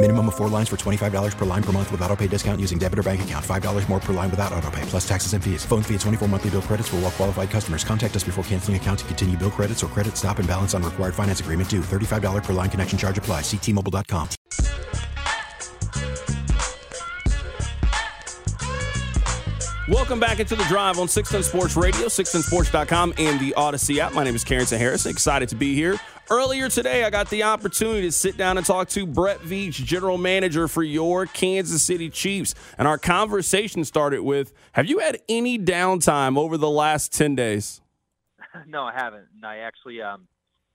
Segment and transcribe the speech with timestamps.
[0.00, 2.78] Minimum of four lines for $25 per line per month with auto pay discount using
[2.78, 3.44] debit or bank account.
[3.44, 5.64] $5 more per line without auto pay, plus taxes and fees.
[5.64, 7.82] Phone fee at 24 monthly bill credits for all well qualified customers.
[7.82, 10.84] Contact us before canceling account to continue bill credits or credit stop and balance on
[10.84, 11.80] required finance agreement due.
[11.80, 13.40] $35 per line connection charge apply.
[13.40, 14.28] Ctmobile.com.
[19.88, 24.12] Welcome back into the drive on 610 Sports Radio, 610sports.com, and the Audacy app.
[24.12, 25.06] My name is Carrington Harris.
[25.06, 25.98] Excited to be here.
[26.30, 30.18] Earlier today, I got the opportunity to sit down and talk to Brett Veach, general
[30.18, 32.54] manager for your Kansas City Chiefs.
[32.76, 37.80] And our conversation started with Have you had any downtime over the last 10 days?
[38.66, 39.26] No, I haven't.
[39.36, 40.26] And I actually um,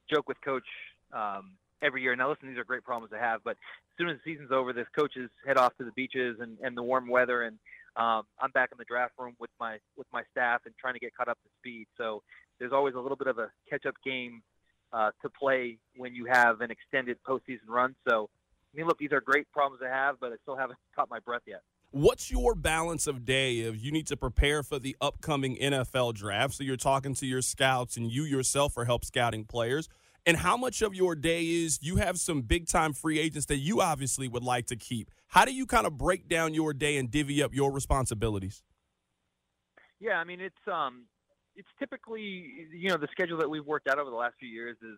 [0.09, 0.63] joke with Coach
[1.11, 1.51] um,
[1.81, 2.15] every year.
[2.15, 4.73] Now, listen, these are great problems to have, but as soon as the season's over,
[4.73, 7.57] this coaches head off to the beaches and, and the warm weather, and
[7.95, 10.99] um, I'm back in the draft room with my with my staff and trying to
[10.99, 11.87] get caught up to speed.
[11.97, 12.23] So
[12.59, 14.41] there's always a little bit of a catch-up game
[14.93, 17.95] uh, to play when you have an extended postseason run.
[18.07, 18.29] So,
[18.73, 21.19] I mean, look, these are great problems to have, but I still haven't caught my
[21.19, 21.61] breath yet.
[21.91, 26.55] What's your balance of day if you need to prepare for the upcoming NFL draft?
[26.55, 29.89] So you're talking to your scouts and you yourself are help scouting players.
[30.25, 33.57] And how much of your day is you have some big time free agents that
[33.57, 35.11] you obviously would like to keep?
[35.27, 38.63] How do you kind of break down your day and divvy up your responsibilities?
[39.99, 41.05] Yeah, I mean it's um
[41.55, 44.77] it's typically you know the schedule that we've worked out over the last few years
[44.81, 44.97] is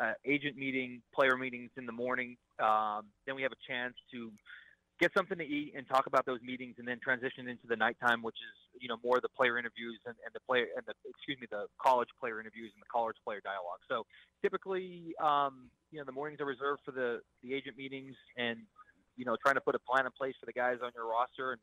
[0.00, 2.36] uh, agent meeting, player meetings in the morning.
[2.58, 4.32] Um, then we have a chance to
[5.00, 8.22] get something to eat and talk about those meetings, and then transition into the nighttime,
[8.22, 11.38] which is you know more the player interviews and, and the player and the excuse
[11.40, 13.80] me the college player interviews and the college player dialogue.
[13.88, 14.06] So
[14.42, 18.58] typically, um, you know, the mornings are reserved for the the agent meetings and
[19.16, 21.52] you know trying to put a plan in place for the guys on your roster
[21.52, 21.60] and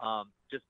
[0.00, 0.64] um, just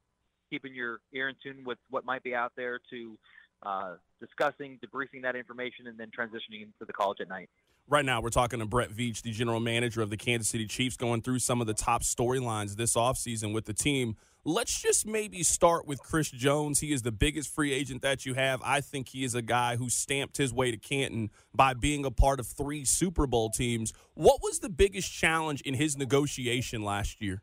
[0.51, 3.19] keeping your ear in tune with what might be out there to
[3.63, 7.49] uh, discussing, debriefing that information, and then transitioning into the college at night.
[7.91, 10.97] Right now, we're talking to Brett Veach, the general manager of the Kansas City Chiefs,
[10.97, 14.17] going through some of the top storylines this offseason with the team.
[14.45, 16.81] Let's just maybe start with Chris Jones.
[16.81, 18.61] He is the biggest free agent that you have.
[18.63, 22.11] I think he is a guy who stamped his way to Canton by being a
[22.11, 23.93] part of three Super Bowl teams.
[24.15, 27.43] What was the biggest challenge in his negotiation last year?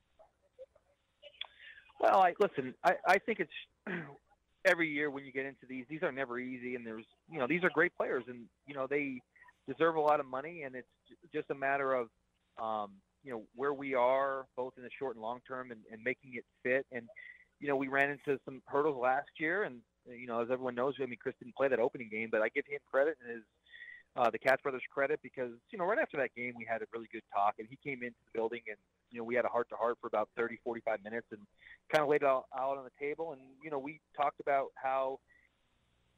[2.00, 2.74] Well, I listen.
[2.84, 3.52] I, I think it's
[4.66, 7.48] every year when you get into these, these are never easy, and there's you know
[7.48, 9.22] these are great players, and you know they
[9.68, 10.88] deserve a lot of money, and it's
[11.34, 12.08] just a matter of
[12.62, 12.92] um,
[13.24, 16.34] you know where we are both in the short and long term, and, and making
[16.36, 16.86] it fit.
[16.92, 17.08] And
[17.60, 20.96] you know we ran into some hurdles last year, and you know as everyone knows,
[21.02, 23.44] I mean Chris didn't play that opening game, but I give him credit and his
[24.18, 26.86] uh, the Katz brothers credit because you know right after that game we had a
[26.94, 28.78] really good talk, and he came into the building and
[29.16, 31.40] you know we had a heart to heart for about 30, 45 minutes, and
[31.90, 34.68] kind of laid it all out on the table, and you know we talked about
[34.76, 35.20] how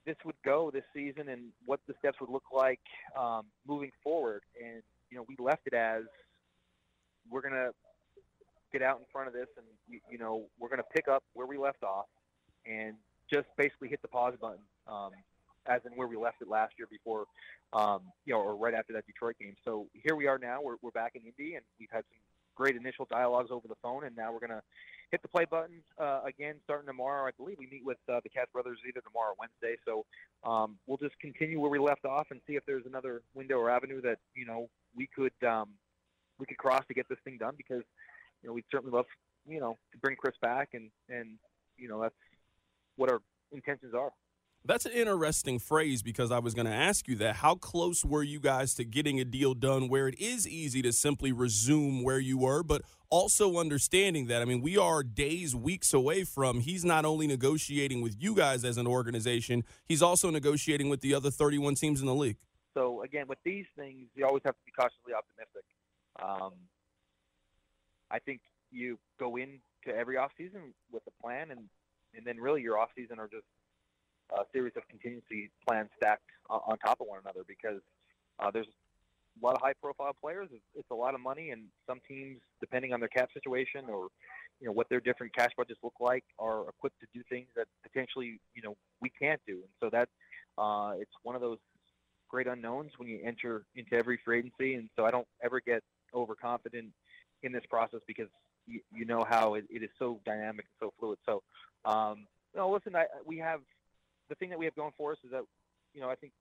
[0.08, 2.80] this would go this season and what the steps would look like
[3.16, 4.81] um, moving forward, and
[5.12, 6.03] you know we left it as
[7.30, 7.69] we're gonna
[8.74, 11.59] get out in front of this, and you, know we're gonna pick up where we
[11.59, 12.07] left off,
[12.66, 12.96] and
[13.31, 14.63] just basically hit the pause button.
[14.88, 15.12] Um,
[15.69, 17.25] as in where we left it last year before,
[17.74, 19.53] um, you know, or right after that Detroit game.
[19.66, 20.62] So here we are now.
[20.63, 22.19] We're, we're back in Indy, and we've had some
[22.57, 24.62] great initial dialogues over the phone, and now we're going to
[25.12, 27.28] hit the play button uh, again starting tomorrow.
[27.28, 29.79] I believe we meet with uh, the Katz brothers either tomorrow or Wednesday.
[29.85, 30.06] So
[30.50, 33.69] um, we'll just continue where we left off and see if there's another window or
[33.69, 35.69] avenue that you know we could um,
[36.39, 37.83] we could cross to get this thing done because
[38.42, 39.06] you know we'd certainly love
[39.48, 41.38] you know to bring Chris back and and
[41.77, 42.15] you know that's
[42.95, 43.21] what our
[43.51, 44.12] intentions are.
[44.68, 47.38] That's an interesting phrase because I was going to ask you that.
[47.38, 50.92] How close were you guys to getting a deal done where it is easy to
[50.92, 54.42] simply resume where you were, but also understanding that?
[54.42, 58.66] I mean, we are days, weeks away from he's not only negotiating with you guys
[58.66, 62.38] as an organization, he's also negotiating with the other 31 teams in the league.
[62.74, 65.63] So, again, with these things, you always have to be cautiously optimistic.
[66.22, 66.52] Um,
[68.12, 71.70] I think you go into every offseason with a plan, and,
[72.13, 73.46] and then really your offseason are just
[74.31, 77.81] a series of contingency plans stacked on, top of one another because
[78.39, 80.50] uh, there's a lot of high-profile players.
[80.51, 84.07] It's, it's a lot of money, and some teams, depending on their cap situation or
[84.59, 87.68] you know what their different cash budgets look like, are equipped to do things that
[87.83, 89.53] potentially you know we can't do.
[89.53, 90.09] And so that
[90.57, 91.59] uh, it's one of those
[92.29, 94.75] great unknowns when you enter into every free agency.
[94.75, 95.83] And so I don't ever get
[96.13, 96.88] overconfident
[97.44, 98.27] in this process because
[98.65, 101.19] you, you know how it, it is so dynamic and so fluid.
[101.25, 101.44] So,
[101.85, 103.62] um, no, listen, I, we have
[104.29, 105.44] the thing that we have going for us is that
[105.94, 106.33] you know I think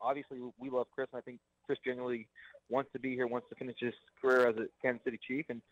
[0.00, 2.28] obviously we love Chris, and I think Chris generally
[2.68, 5.62] wants to be here, wants to finish his career as a Kansas City Chief, and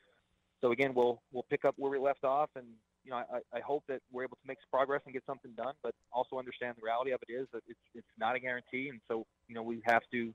[0.60, 2.66] so again, we'll we'll pick up where we left off, and
[3.04, 5.74] you know I, I hope that we're able to make progress and get something done,
[5.82, 9.00] but also understand the reality of it is that it's it's not a guarantee, and
[9.08, 10.34] so you know we have to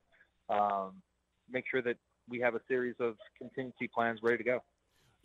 [0.49, 1.01] um,
[1.49, 1.97] make sure that
[2.27, 4.59] we have a series of contingency plans ready to go.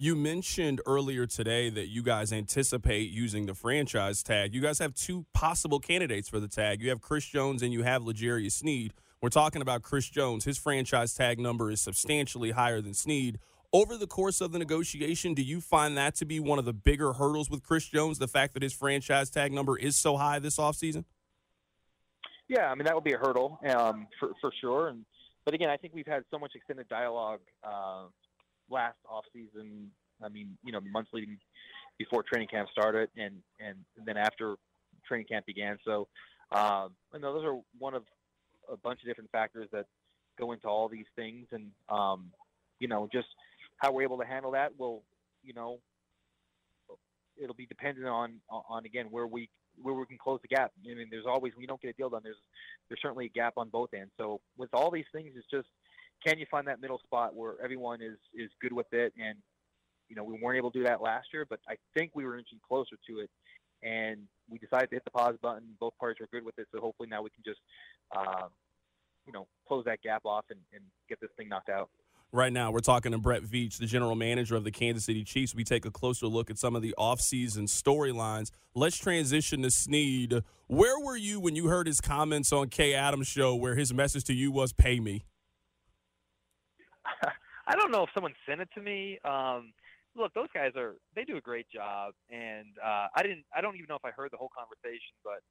[0.02, 4.54] You mentioned earlier today that you guys anticipate using the franchise tag.
[4.54, 6.80] You guys have two possible candidates for the tag.
[6.80, 8.94] You have Chris Jones and you have L'Jarius Sneed.
[9.20, 10.46] We're talking about Chris Jones.
[10.46, 13.40] His franchise tag number is substantially higher than Sneed.
[13.74, 16.72] Over the course of the negotiation, do you find that to be one of the
[16.72, 20.38] bigger hurdles with Chris Jones, the fact that his franchise tag number is so high
[20.38, 21.04] this offseason?
[22.48, 24.88] Yeah, I mean, that would be a hurdle um, for, for sure.
[24.88, 25.04] And
[25.44, 28.04] But again, I think we've had so much extended dialogue uh,
[28.70, 29.90] last off season.
[30.22, 31.38] I mean, you know, months leading
[31.98, 34.56] before training camp started, and and then after
[35.06, 35.78] training camp began.
[35.84, 36.08] So,
[36.52, 38.04] um, know, those are one of
[38.70, 39.86] a bunch of different factors that
[40.38, 42.30] go into all these things, and um,
[42.78, 43.28] you know, just
[43.76, 45.02] how we're able to handle that will,
[45.42, 45.78] you know,
[47.42, 49.48] it'll be dependent on on again where we
[49.82, 50.72] where we can close the gap.
[50.84, 52.36] I mean, there's always when you don't get a deal done, there's
[52.88, 54.12] there's certainly a gap on both ends.
[54.18, 55.68] So with all these things, it's just
[56.24, 59.12] can you find that middle spot where everyone is is good with it?
[59.20, 59.36] And
[60.08, 62.36] you know, we weren't able to do that last year, but I think we were
[62.36, 63.30] inching closer to it.
[63.82, 65.62] And we decided to hit the pause button.
[65.78, 67.60] Both parties were good with it, so hopefully now we can just,
[68.14, 68.48] uh,
[69.24, 71.88] you know, close that gap off and, and get this thing knocked out.
[72.32, 75.54] Right now, we're talking to Brett Veach, the general manager of the Kansas City Chiefs.
[75.54, 78.50] We take a closer look at some of the offseason storylines.
[78.74, 80.42] Let's transition to Sneed.
[80.68, 84.24] Where were you when you heard his comments on Kay Adams' show where his message
[84.24, 85.24] to you was, pay me?
[87.66, 89.18] I don't know if someone sent it to me.
[89.24, 89.72] Um,
[90.16, 93.76] look, those guys are they do a great job, and uh, I didn't I don't
[93.76, 95.42] even know if I heard the whole conversation, but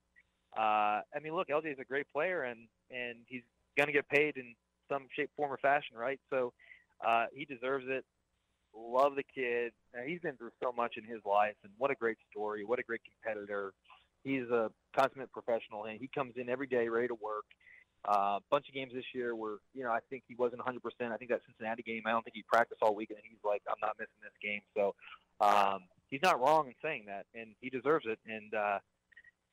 [0.60, 3.44] uh, I mean, look, LJ is a great player, and and he's
[3.78, 4.56] gonna get paid in
[4.90, 6.20] some shape, form, or fashion, right?
[6.30, 6.54] So
[7.06, 8.04] uh, he deserves it.
[8.76, 9.72] Love the kid.
[9.98, 12.66] Uh, he's been through so much in his life, and what a great story!
[12.66, 13.74] What a great competitor.
[14.24, 17.46] He's a consummate professional, and he comes in every day ready to work.
[18.08, 20.78] A uh, bunch of games this year where you know I think he wasn't 100%.
[21.12, 23.62] I think that Cincinnati game, I don't think he practiced all week, and he's like,
[23.68, 24.62] I'm not missing this game.
[24.76, 24.96] So
[25.42, 28.20] um, he's not wrong in saying that, and he deserves it.
[28.26, 28.80] And uh,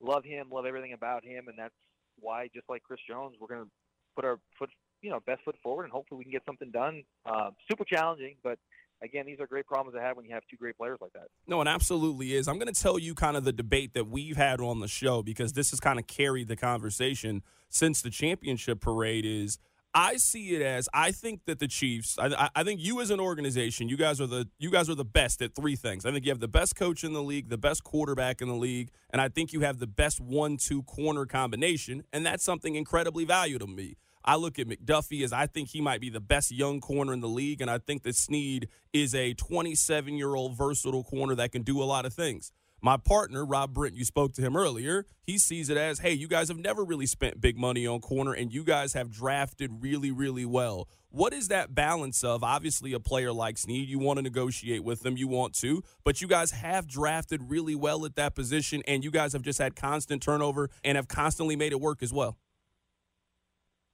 [0.00, 1.74] love him, love everything about him, and that's
[2.20, 3.70] why, just like Chris Jones, we're going to
[4.14, 4.70] put our foot,
[5.02, 7.02] you know, best foot forward, and hopefully we can get something done.
[7.24, 8.58] Uh, super challenging, but
[9.02, 11.28] again, these are great problems to have when you have two great players like that.
[11.46, 12.48] No, it absolutely is.
[12.48, 15.22] I'm going to tell you kind of the debate that we've had on the show
[15.22, 19.58] because this has kind of carried the conversation since the championship parade is
[19.98, 22.18] I see it as I think that the Chiefs.
[22.18, 25.06] I, I, think you as an organization, you guys are the you guys are the
[25.06, 26.04] best at three things.
[26.04, 28.54] I think you have the best coach in the league, the best quarterback in the
[28.54, 33.24] league, and I think you have the best one-two corner combination, and that's something incredibly
[33.24, 33.96] valuable to me.
[34.26, 37.20] I look at McDuffie as I think he might be the best young corner in
[37.20, 41.52] the league, and I think that Sneed is a 27 year old versatile corner that
[41.52, 42.50] can do a lot of things.
[42.82, 45.06] My partner, Rob Brent, you spoke to him earlier.
[45.22, 48.32] He sees it as, hey, you guys have never really spent big money on corner,
[48.32, 50.88] and you guys have drafted really, really well.
[51.08, 52.44] What is that balance of?
[52.44, 56.20] Obviously, a player like Sneed, you want to negotiate with them, you want to, but
[56.20, 59.74] you guys have drafted really well at that position, and you guys have just had
[59.74, 62.36] constant turnover and have constantly made it work as well.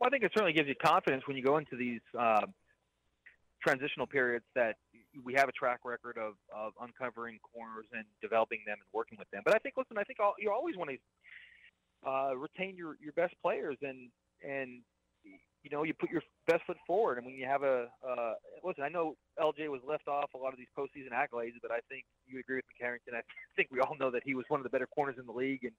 [0.03, 2.47] Well, I think it certainly gives you confidence when you go into these uh,
[3.63, 4.75] transitional periods that
[5.23, 9.31] we have a track record of, of uncovering corners and developing them and working with
[9.31, 9.43] them.
[9.45, 10.99] But I think, listen, I think all, you always want to
[12.11, 14.11] uh, retain your, your best players and
[14.43, 14.83] and
[15.63, 17.19] you know you put your best foot forward.
[17.19, 20.53] And when you have a uh, listen, I know LJ was left off a lot
[20.53, 23.15] of these postseason accolades, but I think you agree with me, Carrington.
[23.15, 23.21] I
[23.55, 25.63] think we all know that he was one of the better corners in the league,
[25.63, 25.73] and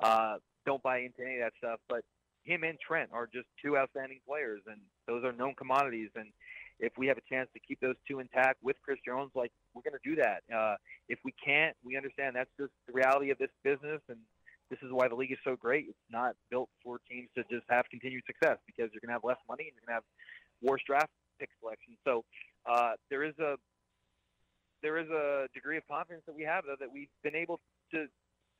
[0.00, 1.80] uh, don't buy into any of that stuff.
[1.90, 2.00] But
[2.46, 6.10] him and Trent are just two outstanding players, and those are known commodities.
[6.14, 6.30] And
[6.78, 9.82] if we have a chance to keep those two intact with Chris Jones, like we're
[9.82, 10.42] going to do that.
[10.54, 10.76] Uh,
[11.08, 14.18] if we can't, we understand that's just the reality of this business, and
[14.70, 15.86] this is why the league is so great.
[15.88, 19.24] It's not built for teams to just have continued success because you're going to have
[19.24, 20.08] less money and you're going to have
[20.62, 21.96] worse draft pick selection.
[22.04, 22.24] So
[22.70, 23.56] uh, there is a
[24.82, 27.60] there is a degree of confidence that we have though that we've been able
[27.92, 28.06] to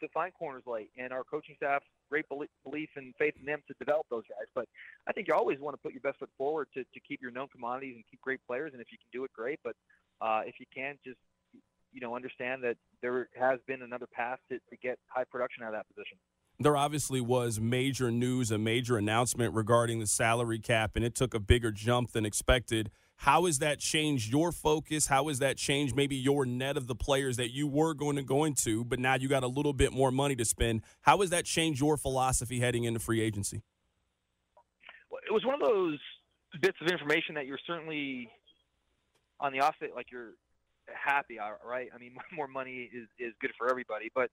[0.01, 3.75] to find corners late, and our coaching staff great belief and faith in them to
[3.79, 4.47] develop those guys.
[4.55, 4.67] But
[5.07, 7.31] I think you always want to put your best foot forward to, to keep your
[7.31, 8.73] known commodities and keep great players.
[8.73, 9.61] And if you can do it, great.
[9.65, 9.77] But
[10.21, 11.19] uh, if you can't, just
[11.93, 15.69] you know understand that there has been another path to, to get high production out
[15.69, 16.19] of that position
[16.59, 21.35] there obviously was major news, a major announcement regarding the salary cap, and it took
[21.35, 22.91] a bigger jump than expected.
[23.17, 25.07] How has that changed your focus?
[25.07, 28.23] How has that changed maybe your net of the players that you were going to
[28.23, 30.83] go into, but now you got a little bit more money to spend?
[31.01, 33.63] How has that changed your philosophy heading into free agency?
[35.11, 35.99] Well, it was one of those
[36.61, 38.31] bits of information that you're certainly
[39.41, 40.35] on the offset, like you're
[40.87, 41.89] happy, right?
[41.95, 44.31] I mean, more money is, is good for everybody, but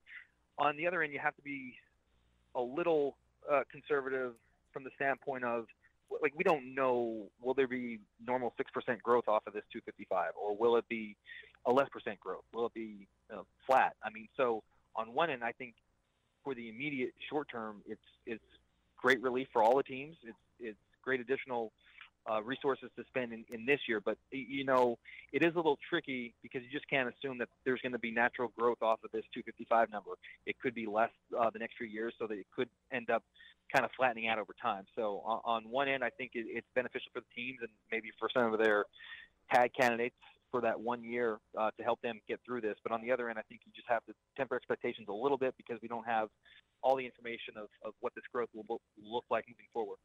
[0.58, 1.76] on the other end, you have to be
[2.56, 3.16] a little
[3.52, 4.34] uh, conservative
[4.72, 5.66] from the standpoint of
[6.22, 10.32] like we don't know will there be normal six percent growth off of this 255
[10.42, 11.16] or will it be
[11.66, 12.44] a less percent growth?
[12.54, 13.96] Will it be uh, flat?
[14.04, 14.64] I mean, so
[14.96, 15.76] on one end, I think
[16.44, 18.44] for the immediate short term, it's it's
[18.98, 20.16] great relief for all the teams.
[20.24, 21.72] It's it's great additional
[22.30, 24.00] uh, resources to spend in, in this year.
[24.00, 24.98] But you know,
[25.32, 28.12] it is a little tricky because you just can't assume that there's going to be
[28.12, 30.12] natural growth off of this 255 number.
[30.46, 33.24] It could be less uh, the next few years, so that it could end up
[33.74, 34.86] kind of flattening out over time.
[34.96, 38.10] So on, on one end, I think it, it's beneficial for the teams and maybe
[38.20, 38.86] for some of their
[39.54, 40.16] tag candidates
[40.52, 42.76] for that one year uh, to help them get through this.
[42.84, 45.38] But on the other end, I think you just have to temper expectations a little
[45.38, 46.30] bit because we don't have
[46.84, 49.98] all the information of, of what this growth will look like moving forward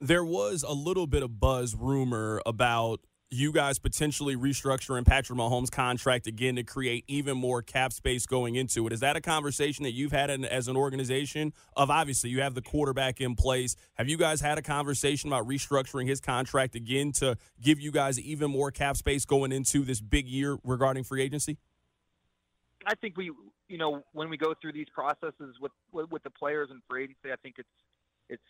[0.00, 5.70] there was a little bit of buzz rumor about you guys potentially restructuring Patrick Mahomes'
[5.70, 8.92] contract again to create even more cap space going into it.
[8.92, 11.52] Is that a conversation that you've had in, as an organization?
[11.76, 13.74] Of obviously, you have the quarterback in place.
[13.94, 18.20] Have you guys had a conversation about restructuring his contract again to give you guys
[18.20, 21.58] even more cap space going into this big year regarding free agency?
[22.86, 23.32] I think we,
[23.68, 27.04] you know, when we go through these processes with with, with the players and free
[27.04, 27.68] agency, I think it's
[28.28, 28.42] it's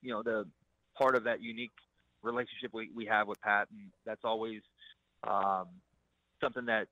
[0.00, 0.46] you know the
[0.96, 1.72] part of that unique
[2.22, 4.60] relationship we, we have with Pat, and that's always
[5.26, 5.66] um,
[6.42, 6.88] something that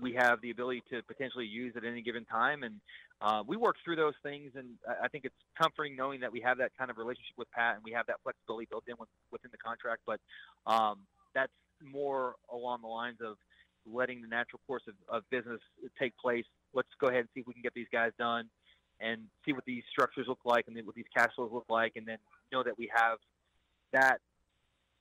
[0.00, 2.62] we have the ability to potentially use at any given time.
[2.62, 2.80] And
[3.20, 4.66] uh, we work through those things, and
[5.02, 7.84] I think it's comforting knowing that we have that kind of relationship with Pat, and
[7.84, 10.02] we have that flexibility built in with, within the contract.
[10.06, 10.20] But
[10.66, 11.00] um,
[11.34, 11.52] that's
[11.82, 13.36] more along the lines of
[13.90, 15.60] letting the natural course of, of business
[15.98, 16.44] take place.
[16.74, 18.48] Let's go ahead and see if we can get these guys done
[19.00, 22.06] and see what these structures look like and what these cash flows look like, and
[22.06, 22.18] then
[22.52, 23.18] know that we have
[23.92, 24.20] that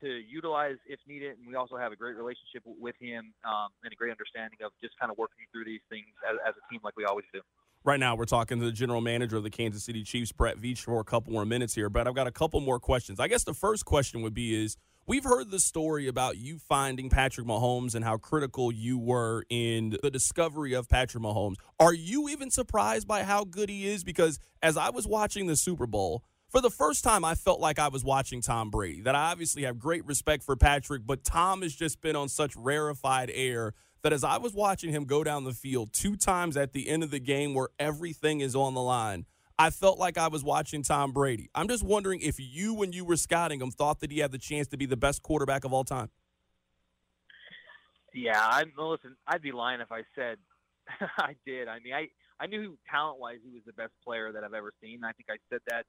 [0.01, 1.37] to utilize if needed.
[1.37, 4.71] And we also have a great relationship with him um, and a great understanding of
[4.81, 7.41] just kind of working through these things as, as a team like we always do.
[7.83, 10.79] Right now, we're talking to the general manager of the Kansas City Chiefs, Brett Veach,
[10.79, 11.89] for a couple more minutes here.
[11.89, 13.19] But I've got a couple more questions.
[13.19, 14.75] I guess the first question would be is
[15.05, 19.97] we've heard the story about you finding Patrick Mahomes and how critical you were in
[20.03, 21.55] the discovery of Patrick Mahomes.
[21.79, 24.03] Are you even surprised by how good he is?
[24.03, 27.79] Because as I was watching the Super Bowl, for the first time, I felt like
[27.79, 29.01] I was watching Tom Brady.
[29.01, 32.55] That I obviously have great respect for Patrick, but Tom has just been on such
[32.55, 33.73] rarefied air
[34.03, 37.03] that as I was watching him go down the field two times at the end
[37.03, 39.25] of the game where everything is on the line,
[39.59, 41.49] I felt like I was watching Tom Brady.
[41.55, 44.37] I'm just wondering if you, when you were scouting him, thought that he had the
[44.37, 46.09] chance to be the best quarterback of all time.
[48.13, 49.15] Yeah, I'm listen.
[49.27, 50.37] I'd be lying if I said
[51.17, 51.67] I did.
[51.67, 52.07] I mean, I
[52.39, 55.03] I knew talent wise he was the best player that I've ever seen.
[55.03, 55.85] I think I said that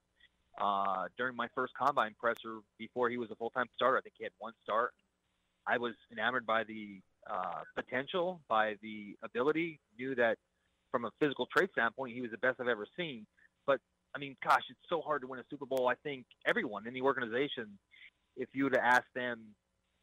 [0.59, 3.97] uh, during my first combine presser before he was a full time starter.
[3.97, 4.93] I think he had one start.
[5.67, 6.99] I was enamored by the
[7.29, 9.79] uh, potential, by the ability.
[9.97, 10.37] Knew that
[10.91, 13.25] from a physical trait standpoint, he was the best I've ever seen.
[13.67, 13.79] But
[14.15, 15.87] I mean, gosh, it's so hard to win a Super Bowl.
[15.87, 17.77] I think everyone in the organization,
[18.35, 19.39] if you would have asked them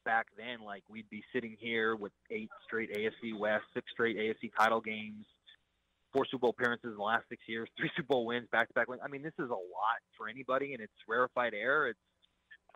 [0.05, 4.53] back then, like we'd be sitting here with eight straight AFC West, six straight AFC
[4.59, 5.27] title games,
[6.17, 8.75] four Super Bowl appearances in the last six years, three Super Bowl wins, back to
[8.75, 9.03] back wins.
[9.05, 11.89] I mean, this is a lot for anybody, and it's rarefied air.
[11.89, 11.99] It's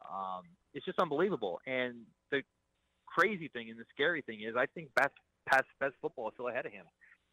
[0.04, 0.42] um,
[0.74, 1.60] it's just unbelievable.
[1.66, 2.42] And the
[3.06, 5.14] crazy thing and the scary thing is, I think best
[5.46, 6.84] past best football is still ahead of him,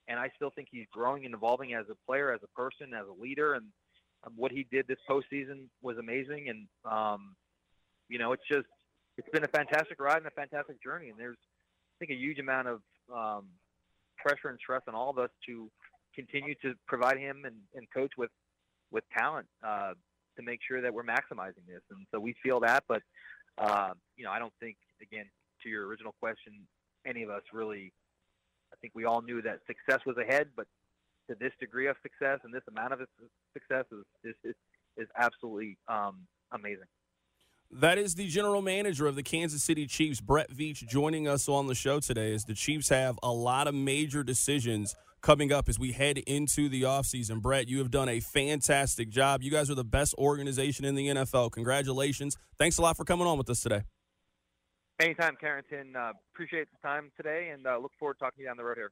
[0.07, 3.05] and I still think he's growing and evolving as a player, as a person, as
[3.07, 3.65] a leader, and
[4.25, 6.47] um, what he did this postseason was amazing.
[6.49, 7.35] And um,
[8.07, 8.67] you know, it's just
[9.17, 11.09] it's been a fantastic ride and a fantastic journey.
[11.09, 12.81] And there's I think a huge amount of
[13.13, 13.47] um,
[14.17, 15.69] pressure and stress on all of us to
[16.17, 18.31] continue to provide him and, and coach with
[18.91, 19.91] with talent uh,
[20.37, 21.81] to make sure that we're maximizing this.
[21.91, 23.01] And so we feel that, but
[23.57, 25.25] uh, you know, I don't think again
[25.63, 26.53] to your original question,
[27.05, 27.93] any of us really.
[28.73, 30.67] I think we all knew that success was ahead, but
[31.29, 32.99] to this degree of success and this amount of
[33.53, 33.85] success
[34.23, 34.55] is is,
[34.97, 36.87] is absolutely um, amazing.
[37.71, 41.67] That is the general manager of the Kansas City Chiefs, Brett Veach, joining us on
[41.67, 42.33] the show today.
[42.33, 46.69] As the Chiefs have a lot of major decisions coming up as we head into
[46.69, 47.41] the offseason.
[47.41, 49.41] Brett, you have done a fantastic job.
[49.41, 51.51] You guys are the best organization in the NFL.
[51.51, 52.37] Congratulations.
[52.57, 53.83] Thanks a lot for coming on with us today.
[54.99, 55.95] Anytime, Carrington.
[55.95, 58.63] Uh, appreciate the time today and uh, look forward to talking to you down the
[58.63, 58.91] road here.